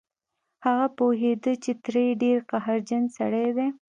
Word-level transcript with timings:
هغه 0.65 0.87
پوهېده 0.97 1.53
چې 1.63 1.71
تره 1.83 2.01
يې 2.07 2.13
ډېر 2.23 2.37
قهرجن 2.51 3.03
سړی 3.17 3.47
دی. 3.57 3.67